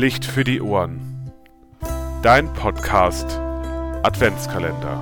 Licht 0.00 0.24
für 0.24 0.44
die 0.44 0.62
Ohren. 0.62 1.30
Dein 2.22 2.50
Podcast 2.54 3.38
Adventskalender. 4.02 4.96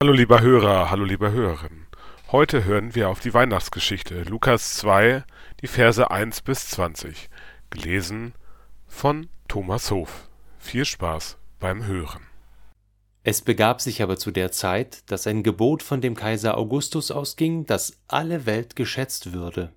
Hallo 0.00 0.12
lieber 0.12 0.40
Hörer, 0.40 0.88
hallo 0.88 1.02
lieber 1.02 1.32
Hörerin. 1.32 1.86
Heute 2.30 2.64
hören 2.64 2.94
wir 2.94 3.08
auf 3.08 3.18
die 3.18 3.34
Weihnachtsgeschichte 3.34 4.22
Lukas 4.22 4.76
2, 4.76 5.24
die 5.62 5.66
Verse 5.66 6.08
1 6.08 6.42
bis 6.42 6.68
20, 6.68 7.28
gelesen 7.70 8.34
von 8.86 9.28
Thomas 9.48 9.90
Hof. 9.90 10.29
Viel 10.62 10.84
Spaß 10.84 11.36
beim 11.58 11.84
Hören. 11.84 12.22
Es 13.24 13.42
begab 13.42 13.80
sich 13.80 14.02
aber 14.02 14.18
zu 14.18 14.30
der 14.30 14.52
Zeit, 14.52 15.10
dass 15.10 15.26
ein 15.26 15.42
Gebot 15.42 15.82
von 15.82 16.00
dem 16.00 16.14
Kaiser 16.14 16.56
Augustus 16.56 17.10
ausging, 17.10 17.66
dass 17.66 17.98
alle 18.06 18.46
Welt 18.46 18.76
geschätzt 18.76 19.32
würde. 19.32 19.72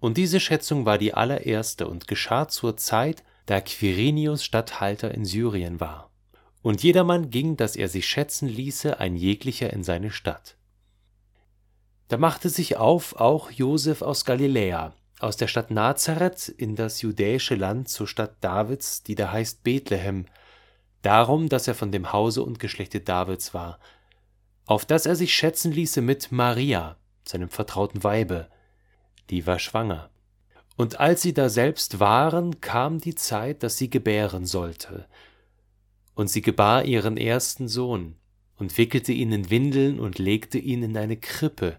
Und 0.00 0.18
diese 0.18 0.38
Schätzung 0.38 0.84
war 0.84 0.98
die 0.98 1.14
allererste 1.14 1.88
und 1.88 2.08
geschah 2.08 2.46
zur 2.46 2.76
Zeit, 2.76 3.24
da 3.46 3.62
Quirinius 3.62 4.44
Statthalter 4.44 5.14
in 5.14 5.24
Syrien 5.24 5.80
war. 5.80 6.10
Und 6.60 6.82
jedermann 6.82 7.30
ging, 7.30 7.56
dass 7.56 7.74
er 7.74 7.88
sich 7.88 8.06
schätzen 8.06 8.48
ließe, 8.48 9.00
ein 9.00 9.16
jeglicher 9.16 9.72
in 9.72 9.82
seine 9.82 10.10
Stadt. 10.10 10.58
Da 12.08 12.18
machte 12.18 12.50
sich 12.50 12.76
auf 12.76 13.16
auch 13.16 13.50
Josef 13.50 14.02
aus 14.02 14.26
Galiläa, 14.26 14.94
aus 15.20 15.36
der 15.36 15.48
Stadt 15.48 15.70
Nazareth 15.70 16.48
in 16.48 16.76
das 16.76 17.02
judäische 17.02 17.54
Land 17.54 17.88
zur 17.88 18.06
Stadt 18.06 18.36
Davids, 18.40 19.02
die 19.02 19.14
da 19.14 19.32
heißt 19.32 19.64
Bethlehem, 19.64 20.26
darum, 21.02 21.48
dass 21.48 21.68
er 21.68 21.74
von 21.74 21.92
dem 21.92 22.12
Hause 22.12 22.42
und 22.42 22.58
Geschlechte 22.58 23.00
Davids 23.00 23.54
war, 23.54 23.78
auf 24.66 24.84
dass 24.84 25.06
er 25.06 25.16
sich 25.16 25.34
schätzen 25.34 25.72
ließe 25.72 26.00
mit 26.02 26.30
Maria, 26.30 26.96
seinem 27.24 27.48
vertrauten 27.48 28.04
Weibe, 28.04 28.48
die 29.30 29.46
war 29.46 29.58
schwanger. 29.58 30.10
Und 30.76 31.00
als 31.00 31.22
sie 31.22 31.34
da 31.34 31.48
selbst 31.48 31.98
waren, 31.98 32.60
kam 32.60 33.00
die 33.00 33.14
Zeit, 33.14 33.62
dass 33.62 33.76
sie 33.76 33.90
gebären 33.90 34.46
sollte. 34.46 35.06
Und 36.14 36.28
sie 36.30 36.42
gebar 36.42 36.84
ihren 36.84 37.16
ersten 37.16 37.66
Sohn 37.66 38.16
und 38.56 38.76
wickelte 38.78 39.12
ihn 39.12 39.32
in 39.32 39.50
Windeln 39.50 39.98
und 39.98 40.18
legte 40.18 40.58
ihn 40.58 40.82
in 40.82 40.96
eine 40.96 41.16
Krippe, 41.16 41.78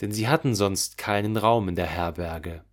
denn 0.00 0.12
sie 0.12 0.28
hatten 0.28 0.54
sonst 0.54 0.98
keinen 0.98 1.36
Raum 1.36 1.68
in 1.68 1.76
der 1.76 1.86
Herberge. 1.86 2.64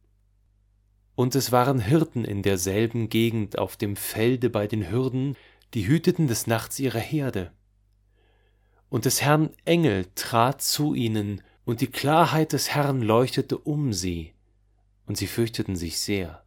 Und 1.16 1.36
es 1.36 1.52
waren 1.52 1.80
Hirten 1.80 2.26
in 2.26 2.44
derselben 2.44 3.10
Gegend 3.10 3.58
auf 3.58 3.78
dem 3.78 3.96
Felde 3.96 4.50
bei 4.50 4.68
den 4.68 4.92
Hürden, 4.92 5.36
die 5.74 5.88
hüteten 5.88 6.28
des 6.28 6.46
Nachts 6.46 6.80
ihre 6.80 7.00
Herde. 7.00 7.52
Und 8.90 9.06
des 9.06 9.22
Herrn 9.22 9.50
Engel 9.64 10.06
trat 10.16 10.62
zu 10.62 10.94
ihnen, 10.94 11.42
und 11.64 11.82
die 11.82 11.88
Klarheit 11.88 12.54
des 12.54 12.70
Herrn 12.70 13.02
leuchtete 13.02 13.58
um 13.58 13.92
sie, 13.92 14.34
und 15.08 15.18
sie 15.18 15.26
fürchteten 15.26 15.76
sich 15.76 16.00
sehr. 16.00 16.46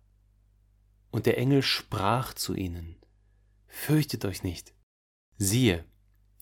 Und 1.10 1.26
der 1.26 1.38
Engel 1.38 1.62
sprach 1.62 2.34
zu 2.34 2.54
ihnen, 2.54 2.96
Fürchtet 3.66 4.24
euch 4.24 4.42
nicht. 4.42 4.74
Siehe, 5.36 5.84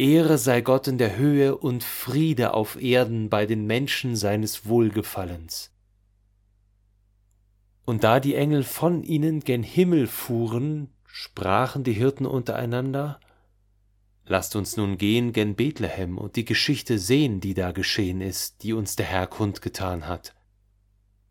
Ehre 0.00 0.38
sei 0.38 0.62
Gott 0.62 0.88
in 0.88 0.96
der 0.96 1.18
Höhe 1.18 1.58
und 1.58 1.84
Friede 1.84 2.54
auf 2.54 2.80
Erden 2.80 3.28
bei 3.28 3.44
den 3.44 3.66
Menschen 3.66 4.16
seines 4.16 4.64
Wohlgefallens. 4.64 5.72
Und 7.84 8.02
da 8.02 8.18
die 8.18 8.34
Engel 8.34 8.64
von 8.64 9.02
ihnen 9.02 9.40
gen 9.40 9.62
Himmel 9.62 10.06
fuhren, 10.06 10.88
sprachen 11.04 11.84
die 11.84 11.92
Hirten 11.92 12.24
untereinander, 12.24 13.20
Lasst 14.24 14.56
uns 14.56 14.78
nun 14.78 14.96
gehen 14.96 15.34
gen 15.34 15.54
Bethlehem 15.54 16.16
und 16.16 16.36
die 16.36 16.46
Geschichte 16.46 16.98
sehen, 16.98 17.40
die 17.40 17.52
da 17.52 17.72
geschehen 17.72 18.22
ist, 18.22 18.62
die 18.62 18.72
uns 18.72 18.96
der 18.96 19.06
Herr 19.06 19.26
kundgetan 19.26 20.06
hat. 20.06 20.34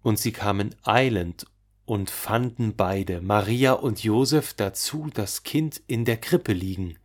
Und 0.04 0.20
sie 0.20 0.32
kamen 0.32 0.76
eilend 0.84 1.48
und 1.86 2.12
fanden 2.12 2.76
beide, 2.76 3.22
Maria 3.22 3.74
und 3.74 4.04
Josef, 4.04 4.54
dazu 4.54 5.10
das 5.12 5.42
Kind 5.42 5.82
in 5.88 6.06
der 6.06 6.18
Krippe 6.18 6.54
liegen. 6.54 7.00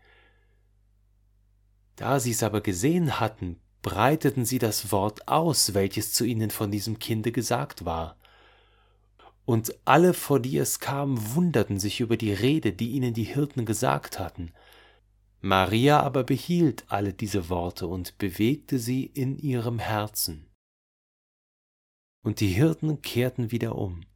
Da 1.96 2.18
sie's 2.20 2.42
aber 2.42 2.60
gesehen 2.60 3.20
hatten, 3.20 3.60
breiteten 3.82 4.44
sie 4.44 4.58
das 4.58 4.90
Wort 4.90 5.28
aus, 5.28 5.74
welches 5.74 6.12
zu 6.12 6.24
ihnen 6.24 6.50
von 6.50 6.70
diesem 6.70 6.98
Kinde 6.98 7.32
gesagt 7.32 7.84
war. 7.84 8.16
Und 9.44 9.74
alle, 9.84 10.14
vor 10.14 10.40
die 10.40 10.56
es 10.56 10.80
kam, 10.80 11.34
wunderten 11.34 11.78
sich 11.78 12.00
über 12.00 12.16
die 12.16 12.32
Rede, 12.32 12.72
die 12.72 12.92
ihnen 12.92 13.12
die 13.12 13.24
Hirten 13.24 13.66
gesagt 13.66 14.18
hatten. 14.18 14.52
Maria 15.42 16.00
aber 16.00 16.24
behielt 16.24 16.84
alle 16.88 17.12
diese 17.12 17.50
Worte 17.50 17.86
und 17.86 18.16
bewegte 18.16 18.78
sie 18.78 19.04
in 19.04 19.36
ihrem 19.38 19.78
Herzen. 19.78 20.46
Und 22.22 22.40
die 22.40 22.48
Hirten 22.48 23.02
kehrten 23.02 23.50
wieder 23.50 23.76
um, 23.76 24.06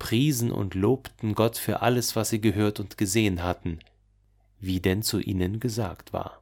priesen 0.00 0.50
und 0.50 0.74
lobten 0.74 1.36
Gott 1.36 1.56
für 1.56 1.80
alles, 1.80 2.16
was 2.16 2.30
sie 2.30 2.40
gehört 2.40 2.80
und 2.80 2.98
gesehen 2.98 3.44
hatten, 3.44 3.78
wie 4.58 4.80
denn 4.80 5.02
zu 5.02 5.20
ihnen 5.20 5.60
gesagt 5.60 6.12
war. 6.12 6.41